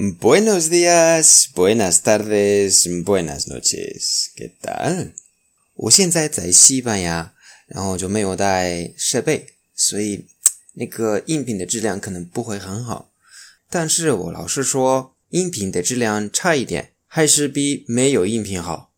[0.00, 4.30] Buenos días, buenas tardes, buenas noches.
[4.36, 5.12] ¿Qué tal?
[5.74, 7.32] 我现在在西班牙，
[7.66, 10.26] 然后就没有带设备，所以
[10.74, 13.10] 那个音频的质量可能不会很好。
[13.68, 18.92] 但是我老实说，音频的质量差一点，还是比没有音频好。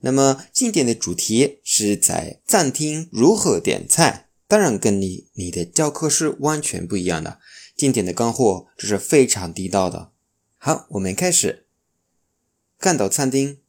[0.00, 7.38] 那么今天的主题是在餐厅如何点菜，当然跟你你的教科是完全不一样的。
[7.74, 10.11] 今天的干货就是非常地道的。
[10.61, 11.65] 好，我们开始。
[12.77, 13.63] 看到餐厅，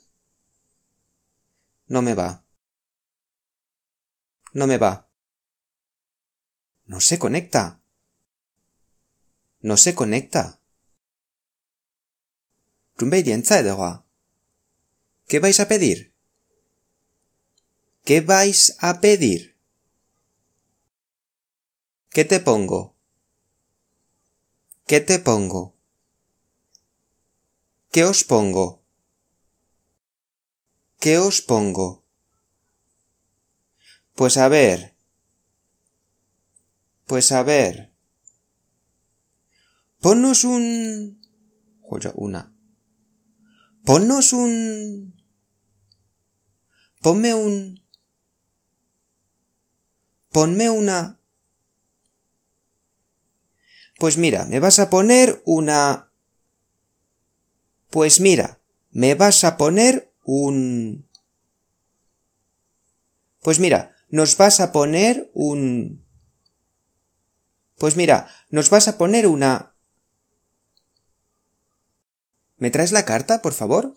[1.88, 2.46] No me va.
[4.54, 5.10] No me va.
[6.86, 7.82] No se conecta.
[9.60, 10.60] No se conecta.
[12.96, 14.06] 准备点菜的话
[15.29, 16.15] ，¿Qué vais a pedir?
[18.05, 19.59] ¿Qué vais a pedir?
[22.09, 22.97] ¿Qué te pongo?
[24.87, 25.77] ¿Qué te pongo?
[27.93, 28.83] ¿Qué os pongo?
[30.99, 32.07] ¿Qué os pongo?
[34.15, 34.97] Pues a ver.
[37.05, 37.93] Pues a ver.
[40.01, 41.21] Ponnos un...
[42.15, 42.55] una.
[43.85, 45.18] Ponnos un...
[47.01, 47.83] Ponme un...
[50.31, 51.21] Ponme una...
[53.99, 56.13] Pues mira, me vas a poner una...
[57.91, 58.61] Pues mira,
[58.91, 61.09] me vas a poner un...
[63.43, 66.05] Pues mira, nos vas a poner un...
[67.79, 69.75] Pues mira, nos vas a poner una...
[72.57, 73.95] ¿Me traes la carta, por favor?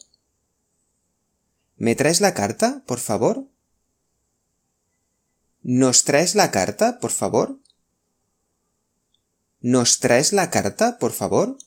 [1.83, 3.47] ¿Me traes la carta, por favor?
[5.63, 7.59] ¿Nos traes la carta, por favor?
[9.61, 11.57] ¿Nos traes la carta, por favor?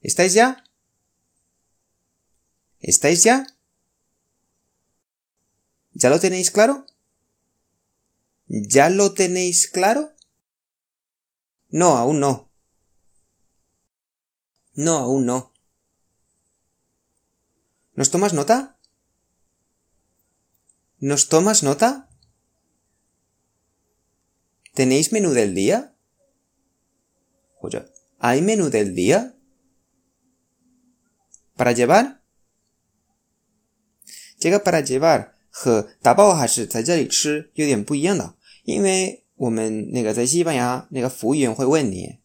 [0.00, 0.64] ¿Estáis ya?
[2.80, 3.46] ¿Estáis ya?
[5.92, 6.86] ¿Ya lo tenéis claro?
[8.48, 10.12] ¿Ya lo tenéis claro?
[11.68, 12.50] No, aún no.
[14.74, 15.53] No, aún no.
[17.95, 18.77] ¿Nos tomas nota?
[20.99, 22.09] ¿Nos tomas nota?
[24.73, 25.95] ¿Tenéis menú del día?
[27.61, 27.85] Oye,
[28.19, 29.35] ¿hay menú del día?
[31.55, 32.23] ¿Para llevar?
[34.39, 42.19] Llega para llevar 和打包还是在这里吃有点不一样的，因为我们那个在西班牙那个服务员会问你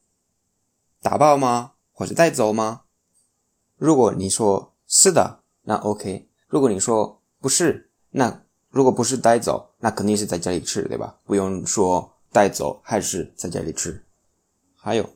[1.01, 1.75] 打包吗？
[1.93, 2.85] 或者带走吗？
[3.77, 5.38] 如果你说是的，
[5.70, 6.28] 那 OK。
[6.48, 11.20] 如果你说不是，那如果不是带走，那肯定是在家里吃，对吧？
[11.26, 14.04] 不用说带走还是在家里吃。
[14.76, 15.08] 还有，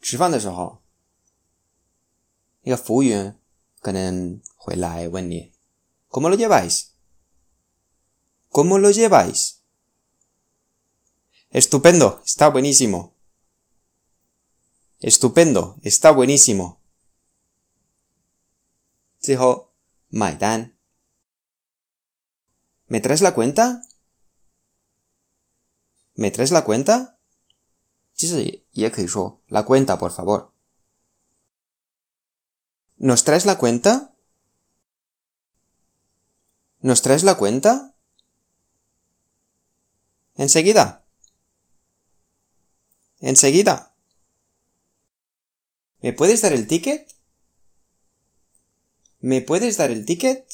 [0.00, 0.80] 吃饭的时候，
[2.62, 3.36] 那个服务员
[3.80, 5.52] 可能会来问你
[6.08, 6.90] ：“¿Cómo lo lleváis?
[8.48, 9.56] ¿Cómo lo lleváis?
[11.50, 13.14] Estupendo, está buenísimo.
[15.00, 16.76] Estupendo, está buenísimo.
[19.18, 19.69] 最后
[20.09, 20.77] 买单。¿
[22.87, 23.81] Me traes la cuenta?
[26.15, 27.17] ¿Me traes la cuenta?
[28.13, 30.51] 其实也可以说 la cuenta, por favor.
[32.97, 34.15] ¿Nos traes la cuenta?
[36.79, 37.95] ¿Nos traes la cuenta?
[40.35, 41.05] Enseguida.
[43.19, 43.95] Enseguida.
[46.01, 47.11] ¿Me puedes dar el ticket?
[49.20, 50.46] ¿Me puedes dar el ticket?